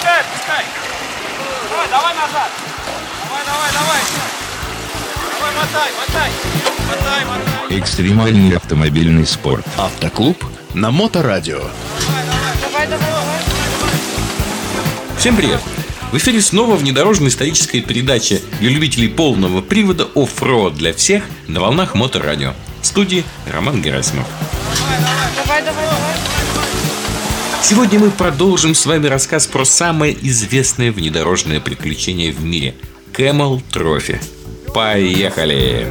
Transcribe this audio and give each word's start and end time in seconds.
отпускай, 0.00 0.20
отпускай. 0.20 0.64
Давай, 1.70 1.88
давай 1.88 2.14
назад. 2.14 2.50
Давай, 3.24 3.44
давай, 3.44 3.70
давай. 3.72 4.00
Давай, 5.38 5.54
мотай, 5.54 5.90
мотай. 5.98 6.30
Мотай, 6.88 7.24
мотай. 7.24 7.78
Экстремальный 7.78 8.56
автомобильный 8.56 9.26
спорт. 9.26 9.64
Автоклуб 9.76 10.44
на 10.74 10.90
Моторадио. 10.90 11.60
Давай, 12.62 12.86
давай, 12.86 12.86
давай. 12.86 13.40
Всем 15.18 15.36
привет! 15.36 15.60
В 16.12 16.16
эфире 16.16 16.40
снова 16.40 16.76
внедорожная 16.76 17.28
историческая 17.28 17.82
передача 17.82 18.40
для 18.58 18.70
любителей 18.70 19.08
полного 19.08 19.60
привода 19.60 20.08
off-road 20.14 20.74
для 20.74 20.94
всех 20.94 21.24
на 21.46 21.60
волнах 21.60 21.94
Моторадио. 21.94 22.54
В 22.80 22.86
студии 22.86 23.24
Роман 23.46 23.82
Герасимов. 23.82 24.26
Давай, 25.36 25.62
давай, 25.62 25.84
давай. 25.84 26.39
Сегодня 27.62 27.98
мы 27.98 28.10
продолжим 28.10 28.74
с 28.74 28.86
вами 28.86 29.06
рассказ 29.06 29.46
про 29.46 29.64
самое 29.64 30.16
известное 30.22 30.90
внедорожное 30.90 31.60
приключение 31.60 32.32
в 32.32 32.42
мире– 32.42 32.74
Camel 33.12 33.62
Trophy. 33.70 34.20
Поехали! 34.74 35.86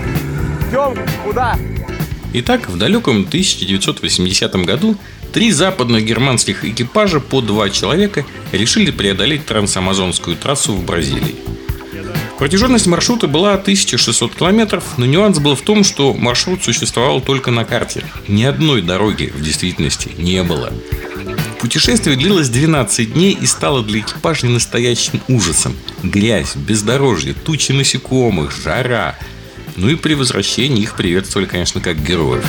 Идем, 0.69 0.97
куда? 1.23 1.57
Итак, 2.33 2.69
в 2.69 2.77
далеком 2.77 3.19
1980 3.19 4.55
году 4.65 4.97
три 5.31 5.51
западно-германских 5.51 6.65
экипажа 6.65 7.19
по 7.19 7.39
два 7.39 7.69
человека 7.69 8.25
решили 8.51 8.91
преодолеть 8.91 9.45
трансамазонскую 9.45 10.35
трассу 10.37 10.73
в 10.73 10.83
Бразилии. 10.83 11.35
Протяженность 12.39 12.87
маршрута 12.87 13.27
была 13.27 13.53
1600 13.53 14.33
километров, 14.33 14.83
но 14.97 15.05
нюанс 15.05 15.39
был 15.39 15.55
в 15.55 15.61
том, 15.61 15.83
что 15.83 16.13
маршрут 16.13 16.63
существовал 16.63 17.21
только 17.21 17.51
на 17.51 17.63
карте. 17.63 18.05
Ни 18.27 18.43
одной 18.43 18.81
дороги 18.81 19.31
в 19.33 19.41
действительности 19.41 20.09
не 20.17 20.41
было. 20.43 20.71
Путешествие 21.59 22.15
длилось 22.15 22.47
12 22.47 23.13
дней 23.13 23.37
и 23.39 23.45
стало 23.45 23.83
для 23.83 23.99
экипажа 23.99 24.47
настоящим 24.47 25.19
ужасом. 25.27 25.75
Грязь, 26.03 26.55
бездорожье, 26.55 27.33
тучи 27.33 27.73
насекомых, 27.73 28.53
жара. 28.63 29.17
Ну 29.75 29.89
и 29.89 29.95
при 29.95 30.13
возвращении 30.13 30.83
их 30.83 30.95
приветствовали, 30.95 31.47
конечно, 31.47 31.81
как 31.81 32.01
героев. 32.01 32.45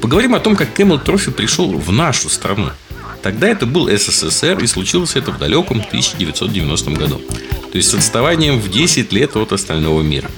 Поговорим 0.00 0.34
о 0.36 0.40
том, 0.40 0.54
как 0.54 0.78
Camel 0.78 1.04
Trophy 1.04 1.32
пришел 1.32 1.72
в 1.72 1.90
нашу 1.90 2.28
страну. 2.28 2.70
Тогда 3.22 3.48
это 3.48 3.66
был 3.66 3.90
СССР, 3.90 4.58
и 4.62 4.66
случилось 4.68 5.16
это 5.16 5.32
в 5.32 5.38
далеком 5.38 5.80
1990 5.80 6.90
году. 6.92 7.20
То 7.72 7.76
есть 7.76 7.90
с 7.90 7.94
отставанием 7.94 8.60
в 8.60 8.70
10 8.70 9.12
лет 9.12 9.36
от 9.36 9.52
остального 9.52 10.00
мира. 10.00 10.30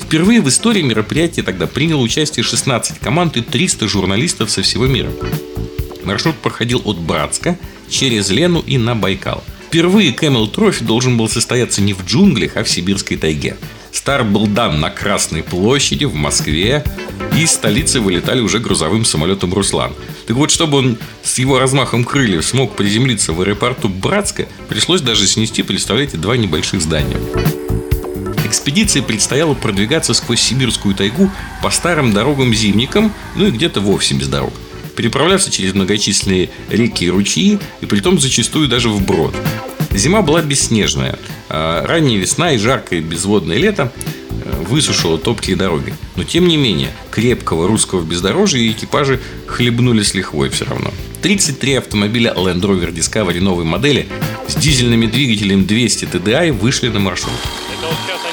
Впервые 0.00 0.40
в 0.40 0.48
истории 0.48 0.82
мероприятия 0.82 1.42
тогда 1.42 1.66
приняло 1.66 2.00
участие 2.00 2.44
16 2.44 3.00
команд 3.00 3.36
и 3.36 3.40
300 3.40 3.88
журналистов 3.88 4.50
со 4.50 4.62
всего 4.62 4.86
мира. 4.86 5.10
Маршрут 6.04 6.36
проходил 6.36 6.82
от 6.84 6.98
Братска 6.98 7.58
через 7.88 8.30
Лену 8.30 8.60
и 8.60 8.78
на 8.78 8.94
Байкал. 8.94 9.42
Впервые 9.66 10.12
Camel 10.12 10.52
Trophy 10.54 10.84
должен 10.84 11.16
был 11.16 11.28
состояться 11.28 11.82
не 11.82 11.94
в 11.94 12.04
джунглях, 12.04 12.52
а 12.56 12.62
в 12.62 12.70
сибирской 12.70 13.16
тайге. 13.16 13.56
Старт 13.90 14.26
был 14.26 14.46
дан 14.46 14.80
на 14.80 14.90
Красной 14.90 15.42
площади 15.42 16.04
в 16.04 16.14
Москве, 16.14 16.84
и 17.36 17.42
из 17.42 17.52
столицы 17.52 18.00
вылетали 18.00 18.40
уже 18.40 18.60
грузовым 18.60 19.04
самолетом 19.04 19.52
«Руслан». 19.52 19.94
Так 20.26 20.36
вот, 20.36 20.50
чтобы 20.50 20.78
он 20.78 20.98
с 21.22 21.38
его 21.38 21.58
размахом 21.58 22.04
крыльев 22.04 22.44
смог 22.44 22.76
приземлиться 22.76 23.32
в 23.32 23.40
аэропорту 23.40 23.88
Братска, 23.88 24.46
пришлось 24.68 25.00
даже 25.00 25.26
снести, 25.26 25.62
представляете, 25.62 26.18
два 26.18 26.36
небольших 26.36 26.80
здания. 26.80 27.16
Экспедиции 28.44 29.00
предстояло 29.00 29.54
продвигаться 29.54 30.14
сквозь 30.14 30.40
сибирскую 30.40 30.94
тайгу 30.94 31.30
по 31.62 31.70
старым 31.70 32.12
дорогам-зимникам, 32.12 33.12
ну 33.34 33.46
и 33.46 33.50
где-то 33.50 33.80
вовсе 33.80 34.14
без 34.14 34.28
дорог. 34.28 34.52
Переправляться 34.96 35.50
через 35.50 35.74
многочисленные 35.74 36.50
реки 36.70 37.04
и 37.04 37.10
ручьи, 37.10 37.58
и 37.80 37.86
при 37.86 38.00
том 38.00 38.20
зачастую 38.20 38.68
даже 38.68 38.88
вброд. 38.88 39.34
Зима 39.90 40.22
была 40.22 40.42
бесснежная, 40.42 41.18
а 41.48 41.86
ранняя 41.86 42.18
весна 42.18 42.52
и 42.52 42.58
жаркое 42.58 43.00
безводное 43.00 43.56
лето 43.56 43.92
э, 44.30 44.62
высушило 44.68 45.18
топкие 45.18 45.56
дороги. 45.56 45.94
Но 46.16 46.24
тем 46.24 46.48
не 46.48 46.56
менее, 46.56 46.90
крепкого 47.10 47.68
русского 47.68 48.02
бездорожья 48.02 48.60
и 48.60 48.72
экипажи 48.72 49.20
хлебнули 49.46 50.02
с 50.02 50.14
лихвой 50.14 50.48
все 50.48 50.64
равно. 50.64 50.90
33 51.22 51.76
автомобиля 51.76 52.32
Land 52.32 52.60
Rover 52.60 52.92
Discovery 52.92 53.40
новой 53.40 53.64
модели 53.64 54.08
с 54.48 54.56
дизельными 54.56 55.06
двигателем 55.06 55.64
200 55.64 56.04
TDI 56.06 56.52
вышли 56.52 56.88
на 56.88 57.00
маршрут. 57.00 57.32
Это 57.72 57.86
вот 57.86 57.96
сейчас 58.06 58.23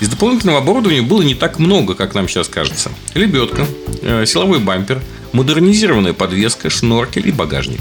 Из 0.00 0.08
дополнительного 0.08 0.58
оборудования 0.58 1.02
было 1.02 1.20
не 1.20 1.34
так 1.34 1.58
много, 1.58 1.94
как 1.94 2.14
нам 2.14 2.26
сейчас 2.26 2.48
кажется. 2.48 2.90
Лебедка, 3.14 3.66
э, 4.00 4.24
силовой 4.26 4.58
бампер, 4.58 5.02
модернизированная 5.32 6.14
подвеска, 6.14 6.70
шноркель 6.70 7.28
и 7.28 7.32
багажник. 7.32 7.80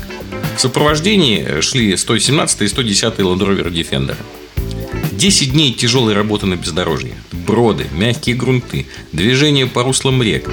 В 0.58 0.60
сопровождении 0.60 1.62
шли 1.62 1.96
117 1.96 2.62
и 2.64 2.68
110 2.68 3.20
Land 3.20 3.40
Rover 3.40 3.72
Defender. 3.72 4.18
10 5.14 5.54
дней 5.54 5.74
тяжелой 5.74 6.14
работы 6.14 6.46
на 6.46 6.56
бездорожье. 6.56 7.14
Броды, 7.32 7.88
мягкие 7.94 8.36
грунты, 8.36 8.86
движение 9.14 9.68
по 9.68 9.84
руслам 9.84 10.22
рек. 10.22 10.50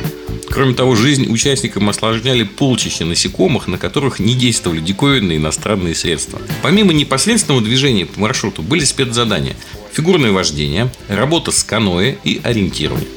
Кроме 0.48 0.74
того, 0.74 0.94
жизнь 0.94 1.30
участникам 1.30 1.88
осложняли 1.88 2.44
полчища 2.44 3.04
насекомых, 3.04 3.66
на 3.66 3.78
которых 3.78 4.20
не 4.20 4.34
действовали 4.34 4.80
диковинные 4.80 5.38
иностранные 5.38 5.94
средства. 5.94 6.40
Помимо 6.62 6.92
непосредственного 6.92 7.62
движения 7.62 8.06
по 8.06 8.20
маршруту 8.20 8.62
были 8.62 8.84
спецзадания. 8.84 9.56
Фигурное 9.96 10.30
вождение, 10.30 10.92
работа 11.08 11.50
с 11.50 11.64
каноэ 11.64 12.16
и 12.22 12.38
ориентирование. 12.44 13.08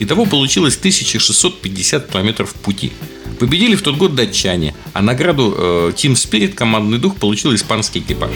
Итого 0.00 0.24
получилось 0.24 0.78
1650 0.78 2.10
километров 2.10 2.54
пути. 2.54 2.90
Победили 3.38 3.74
в 3.74 3.82
тот 3.82 3.98
год 3.98 4.14
датчане, 4.14 4.74
а 4.94 5.02
награду 5.02 5.54
э, 5.54 5.92
Team 5.94 6.14
Spirit 6.14 6.54
командный 6.54 6.96
дух 6.96 7.16
получил 7.16 7.54
испанский 7.54 7.98
экипаж. 7.98 8.30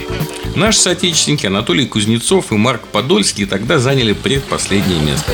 Наши 0.55 0.77
соотечественники 0.77 1.47
Анатолий 1.47 1.87
Кузнецов 1.87 2.51
и 2.51 2.55
Марк 2.55 2.85
Подольский 2.85 3.47
тогда 3.47 3.79
заняли 3.79 4.13
предпоследнее 4.13 5.01
место. 5.01 5.31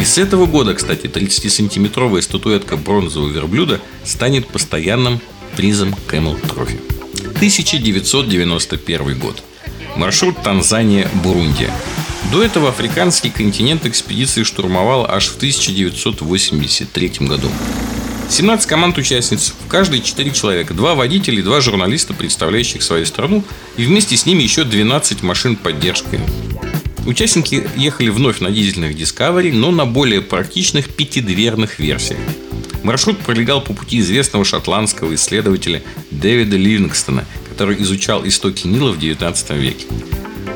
И 0.00 0.04
с 0.04 0.18
этого 0.18 0.46
года, 0.46 0.74
кстати, 0.74 1.06
30-сантиметровая 1.06 2.22
статуэтка 2.22 2.76
бронзового 2.76 3.30
верблюда 3.30 3.80
станет 4.04 4.48
постоянным 4.48 5.20
призом 5.56 5.94
Camel 6.08 6.36
Trophy. 6.42 6.80
1991 7.36 9.16
год. 9.20 9.44
Маршрут 10.00 10.42
Танзания-Бурундия. 10.42 11.70
До 12.32 12.42
этого 12.42 12.70
африканский 12.70 13.28
континент 13.28 13.84
экспедиции 13.84 14.44
штурмовал 14.44 15.04
аж 15.04 15.28
в 15.28 15.36
1983 15.36 17.12
году. 17.20 17.50
17 18.30 18.66
команд 18.66 18.96
участниц, 18.96 19.52
в 19.62 19.68
каждой 19.68 20.00
4 20.00 20.30
человека, 20.30 20.72
2 20.72 20.94
водителя 20.94 21.40
и 21.40 21.42
2 21.42 21.60
журналиста, 21.60 22.14
представляющих 22.14 22.82
свою 22.82 23.04
страну, 23.04 23.44
и 23.76 23.84
вместе 23.84 24.16
с 24.16 24.24
ними 24.24 24.42
еще 24.42 24.64
12 24.64 25.22
машин 25.22 25.54
поддержки. 25.54 26.18
Участники 27.04 27.68
ехали 27.76 28.08
вновь 28.08 28.40
на 28.40 28.50
дизельных 28.50 28.96
Discovery, 28.96 29.52
но 29.52 29.70
на 29.70 29.84
более 29.84 30.22
практичных 30.22 30.88
пятидверных 30.88 31.78
версиях. 31.78 32.20
Маршрут 32.82 33.18
пролегал 33.18 33.60
по 33.60 33.74
пути 33.74 34.00
известного 34.00 34.46
шотландского 34.46 35.14
исследователя 35.14 35.82
Дэвида 36.10 36.56
Ливингстона, 36.56 37.26
который 37.60 37.82
изучал 37.82 38.26
истоки 38.26 38.66
Нила 38.66 38.90
в 38.90 38.98
19 38.98 39.50
веке. 39.50 39.84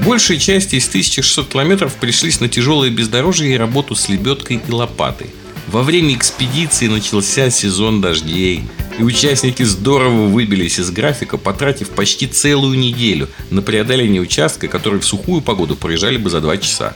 Большая 0.06 0.38
часть 0.38 0.72
из 0.72 0.88
1600 0.88 1.50
километров 1.50 1.92
пришлись 1.96 2.40
на 2.40 2.48
тяжелое 2.48 2.88
бездорожье 2.88 3.52
и 3.52 3.58
работу 3.58 3.94
с 3.94 4.08
лебедкой 4.08 4.62
и 4.66 4.72
лопатой. 4.72 5.26
Во 5.66 5.82
время 5.82 6.14
экспедиции 6.14 6.86
начался 6.86 7.50
сезон 7.50 8.00
дождей, 8.00 8.62
и 8.98 9.02
участники 9.02 9.62
здорово 9.64 10.28
выбились 10.28 10.78
из 10.78 10.90
графика, 10.90 11.36
потратив 11.36 11.90
почти 11.90 12.26
целую 12.26 12.78
неделю 12.78 13.28
на 13.50 13.60
преодоление 13.60 14.22
участка, 14.22 14.66
который 14.66 14.98
в 14.98 15.04
сухую 15.04 15.42
погоду 15.42 15.76
проезжали 15.76 16.16
бы 16.16 16.30
за 16.30 16.40
2 16.40 16.56
часа. 16.56 16.94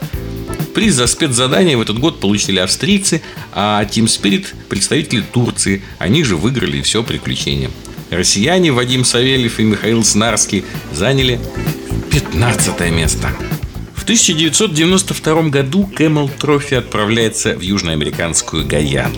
Приз 0.73 0.95
за 0.95 1.05
спецзадание 1.05 1.77
в 1.77 1.81
этот 1.81 1.99
год 1.99 2.19
получили 2.19 2.57
австрийцы, 2.57 3.21
а 3.53 3.83
Team 3.83 4.05
Spirit– 4.05 4.47
представители 4.69 5.21
Турции. 5.21 5.83
Они 5.99 6.23
же 6.23 6.35
выиграли 6.35 6.81
все 6.81 7.03
приключение. 7.03 7.69
Россияне 8.09 8.71
Вадим 8.71 9.05
Савельев 9.05 9.59
и 9.59 9.63
Михаил 9.63 10.03
Снарский 10.03 10.63
заняли 10.91 11.39
15 12.11 12.91
место. 12.91 13.29
В 13.95 14.03
1992 14.03 15.43
году 15.49 15.89
Camel 15.95 16.29
Trophy 16.39 16.75
отправляется 16.75 17.55
в 17.55 17.61
южноамериканскую 17.61 18.65
Гаяну. 18.65 19.17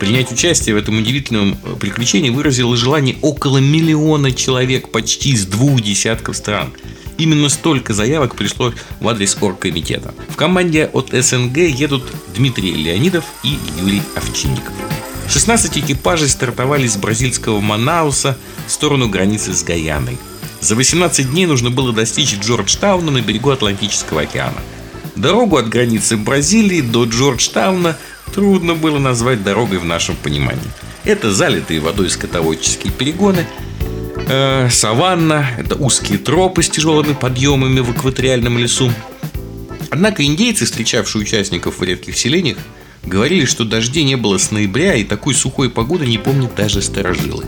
Принять 0.00 0.30
участие 0.32 0.74
в 0.74 0.78
этом 0.78 0.98
удивительном 0.98 1.56
приключении 1.80 2.30
выразило 2.30 2.76
желание 2.76 3.16
около 3.22 3.58
миллиона 3.58 4.32
человек 4.32 4.90
почти 4.90 5.30
из 5.30 5.46
двух 5.46 5.80
десятков 5.80 6.36
стран. 6.36 6.72
Именно 7.18 7.48
столько 7.48 7.94
заявок 7.94 8.36
пришло 8.36 8.74
в 9.00 9.08
адрес 9.08 9.38
оргкомитета. 9.40 10.14
В 10.28 10.36
команде 10.36 10.90
от 10.92 11.10
СНГ 11.12 11.56
едут 11.56 12.02
Дмитрий 12.34 12.72
Леонидов 12.72 13.24
и 13.42 13.56
Юрий 13.80 14.02
Овчинников. 14.16 14.85
16 15.28 15.78
экипажей 15.78 16.28
стартовали 16.28 16.86
с 16.86 16.96
бразильского 16.96 17.60
Манауса 17.60 18.36
в 18.66 18.70
сторону 18.70 19.08
границы 19.08 19.52
с 19.52 19.62
Гаяной. 19.62 20.18
За 20.60 20.74
18 20.74 21.30
дней 21.30 21.46
нужно 21.46 21.70
было 21.70 21.92
достичь 21.92 22.38
Джорджтауна 22.38 23.10
на 23.10 23.20
берегу 23.20 23.50
Атлантического 23.50 24.22
океана. 24.22 24.60
Дорогу 25.14 25.56
от 25.56 25.68
границы 25.68 26.16
Бразилии 26.16 26.80
до 26.80 27.04
Джорджтауна 27.04 27.96
трудно 28.34 28.74
было 28.74 28.98
назвать 28.98 29.42
дорогой 29.42 29.78
в 29.78 29.84
нашем 29.84 30.16
понимании. 30.16 30.70
Это 31.04 31.32
залитые 31.32 31.80
водой 31.80 32.10
скотоводческие 32.10 32.92
перегоны, 32.92 33.46
Э, 34.28 34.68
саванна– 34.70 35.46
это 35.58 35.76
узкие 35.76 36.18
тропы 36.18 36.62
с 36.62 36.68
тяжелыми 36.68 37.12
подъемами 37.12 37.78
в 37.80 37.92
экваториальном 37.92 38.58
лесу. 38.58 38.90
Однако 39.90 40.24
индейцы, 40.24 40.64
встречавшие 40.64 41.22
участников 41.22 41.78
в 41.78 41.82
редких 41.84 42.18
селениях, 42.18 42.58
говорили, 43.06 43.44
что 43.44 43.64
дождей 43.64 44.04
не 44.04 44.16
было 44.16 44.38
с 44.38 44.50
ноября, 44.50 44.94
и 44.94 45.04
такой 45.04 45.34
сухой 45.34 45.70
погоды 45.70 46.06
не 46.06 46.18
помнят 46.18 46.54
даже 46.54 46.82
старожилы. 46.82 47.44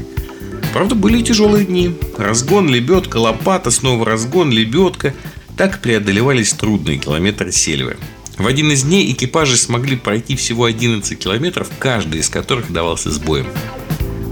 Правда, 0.72 0.94
были 0.94 1.22
тяжелые 1.22 1.64
дни. 1.64 1.94
Разгон, 2.16 2.68
лебедка, 2.68 3.16
лопата, 3.16 3.70
снова 3.70 4.04
разгон, 4.04 4.50
лебедка. 4.50 5.14
Так 5.56 5.80
преодолевались 5.80 6.52
трудные 6.52 6.98
километры 6.98 7.52
сельвы. 7.52 7.96
В 8.36 8.46
один 8.46 8.70
из 8.70 8.84
дней 8.84 9.10
экипажи 9.10 9.56
смогли 9.56 9.96
пройти 9.96 10.36
всего 10.36 10.66
11 10.66 11.18
километров, 11.18 11.68
каждый 11.80 12.20
из 12.20 12.28
которых 12.28 12.72
давался 12.72 13.10
с 13.10 13.18
боем. 13.18 13.46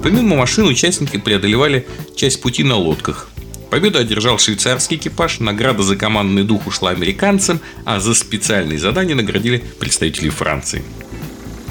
Помимо 0.03 0.37
машин, 0.37 0.67
участники 0.69 1.17
преодолевали 1.17 1.87
часть 2.15 2.41
пути 2.41 2.63
на 2.63 2.77
лодках. 2.77 3.29
Победу 3.71 3.99
одержал 3.99 4.39
швейцарский 4.39 4.97
экипаж, 4.97 5.41
награда 5.41 5.83
за 5.83 5.97
командный 5.97 6.45
дух 6.45 6.69
ушла 6.69 6.91
американцам, 6.91 7.61
а 7.85 7.99
за 7.99 8.15
специальные 8.15 8.79
задания 8.79 9.17
наградили 9.17 9.65
представителей 9.81 10.31
Франции. 10.31 10.85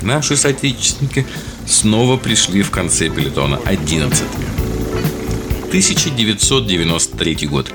Наши 0.02 0.36
соотечественники 0.38 1.26
снова 1.68 2.18
пришли 2.18 2.62
в 2.62 2.72
конце 2.72 3.10
пелетона 3.10 3.60
11 3.66 4.24
1993 5.68 7.48
год. 7.48 7.74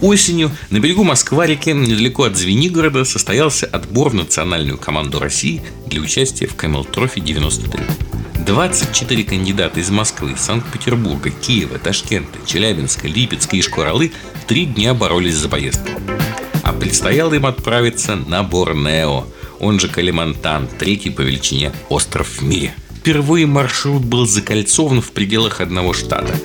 Осенью 0.00 0.50
на 0.70 0.80
берегу 0.80 1.04
Москва-реки, 1.04 1.72
недалеко 1.72 2.24
от 2.24 2.36
Звенигорода, 2.36 3.04
состоялся 3.04 3.66
отбор 3.66 4.10
в 4.10 4.14
национальную 4.14 4.78
команду 4.78 5.20
России 5.20 5.62
для 5.86 6.00
участия 6.00 6.46
в 6.46 6.56
Camel 6.56 6.88
Trophy 6.90 7.20
93. 7.20 7.84
24 8.44 9.24
кандидата 9.24 9.80
из 9.80 9.90
Москвы, 9.90 10.34
Санкт-Петербурга, 10.36 11.30
Киева, 11.30 11.78
Ташкента, 11.78 12.38
Челябинска, 12.44 13.06
Липецка 13.06 13.56
и 13.56 13.62
Шкуралы 13.62 14.12
три 14.48 14.66
дня 14.66 14.94
боролись 14.94 15.36
за 15.36 15.48
поездку. 15.48 15.90
А 16.62 16.72
предстояло 16.72 17.34
им 17.34 17.46
отправиться 17.46 18.16
на 18.16 18.42
Борнео, 18.42 19.26
он 19.62 19.80
же 19.80 19.88
Калимантан, 19.88 20.68
третий 20.78 21.08
по 21.08 21.22
величине 21.22 21.72
остров 21.88 22.28
в 22.28 22.42
мире. 22.42 22.74
Впервые 22.98 23.46
маршрут 23.46 24.04
был 24.04 24.26
закольцован 24.26 25.00
в 25.00 25.12
пределах 25.12 25.62
одного 25.62 25.94
штата 25.94 26.34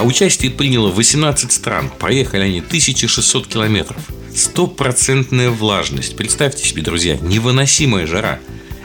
а 0.00 0.02
участие 0.02 0.50
приняло 0.50 0.88
18 0.88 1.52
стран. 1.52 1.90
Проехали 1.98 2.44
они 2.44 2.60
1600 2.60 3.46
километров. 3.46 4.02
Стопроцентная 4.34 5.50
влажность. 5.50 6.16
Представьте 6.16 6.66
себе, 6.66 6.80
друзья, 6.80 7.18
невыносимая 7.20 8.06
жара. 8.06 8.38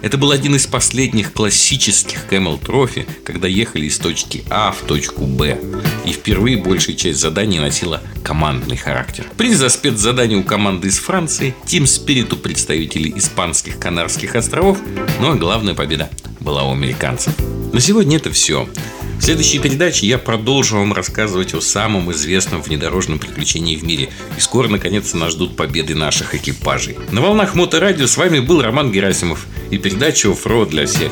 Это 0.05 0.19
был 0.19 0.29
один 0.29 0.55
из 0.55 0.67
последних 0.67 1.33
классических 1.33 2.27
Camel 2.29 2.61
Trophy, 2.61 3.07
когда 3.23 3.47
ехали 3.47 3.87
из 3.87 3.97
точки 3.97 4.43
А 4.51 4.71
в 4.71 4.85
точку 4.85 5.25
Б. 5.25 5.57
И 6.05 6.11
впервые 6.11 6.57
большая 6.57 6.95
часть 6.95 7.19
заданий 7.19 7.57
носила 7.57 8.03
командный 8.23 8.77
характер. 8.77 9.25
Приз 9.35 9.57
за 9.57 9.69
спецзадание 9.69 10.37
у 10.37 10.43
команды 10.43 10.89
из 10.89 10.99
Франции, 10.99 11.55
Тим 11.65 11.87
Спирит 11.87 12.31
у 12.33 12.37
представителей 12.37 13.13
испанских 13.17 13.79
Канарских 13.79 14.35
островов, 14.35 14.77
ну 15.19 15.31
а 15.31 15.35
главная 15.37 15.73
победа 15.73 16.11
была 16.39 16.65
у 16.65 16.73
американцев. 16.73 17.33
На 17.73 17.79
сегодня 17.79 18.17
это 18.17 18.31
все. 18.31 18.69
В 19.17 19.21
следующей 19.21 19.59
передаче 19.59 20.05
я 20.05 20.17
продолжу 20.17 20.77
вам 20.77 20.93
рассказывать 20.93 21.53
о 21.53 21.61
самом 21.61 22.11
известном 22.11 22.61
внедорожном 22.61 23.17
приключении 23.17 23.75
в 23.75 23.83
мире. 23.83 24.09
И 24.37 24.41
скоро, 24.41 24.67
наконец, 24.67 25.13
нас 25.13 25.31
ждут 25.31 25.55
победы 25.55 25.95
наших 25.95 26.35
экипажей. 26.35 26.97
На 27.11 27.21
волнах 27.21 27.55
Моторадио 27.55 28.07
с 28.07 28.17
вами 28.17 28.39
был 28.39 28.61
Роман 28.61 28.91
Герасимов 28.91 29.47
и 29.71 29.77
передача 29.77 30.31
«Оффроуд 30.31 30.69
для 30.69 30.85
всех». 30.85 31.11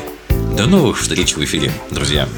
До 0.56 0.66
новых 0.66 1.00
встреч 1.00 1.34
в 1.34 1.42
эфире, 1.42 1.72
друзья. 1.90 2.28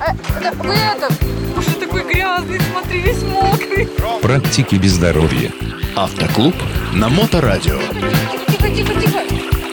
А, 0.00 0.14
да, 0.40 0.52
вы 0.52 0.74
это, 0.74 1.12
уже 1.56 1.70
такой 1.72 2.04
грязный, 2.04 2.60
смотри, 2.72 3.00
весь 3.00 3.22
мокрый. 3.22 3.88
Практики 4.22 4.76
без 4.76 4.92
здоровья. 4.92 5.52
Автоклуб 5.94 6.54
на 6.94 7.08
Моторадио. 7.10 7.78
Тихо, 8.48 8.70
тихо, 8.74 9.00
тихо. 9.00 9.65